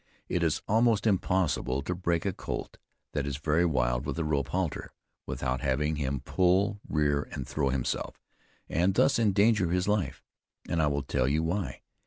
It 0.27 0.41
is 0.41 0.63
almost 0.67 1.05
impossible 1.05 1.83
to 1.83 1.93
break 1.93 2.25
a 2.25 2.33
colt 2.33 2.79
that 3.13 3.27
is 3.27 3.37
very 3.37 3.65
wild 3.67 4.03
with 4.07 4.17
a 4.17 4.23
rope 4.23 4.47
halter, 4.47 4.93
without 5.27 5.61
having 5.61 5.97
him 5.97 6.21
pull, 6.21 6.79
rear 6.89 7.29
and 7.31 7.47
throw 7.47 7.69
himself, 7.69 8.19
and 8.67 8.95
thus 8.95 9.19
endanger 9.19 9.69
his 9.69 9.87
life; 9.87 10.23
and 10.67 10.81
I 10.81 10.87
will 10.87 11.03
tell 11.03 11.27
you 11.27 11.43
why. 11.43 11.81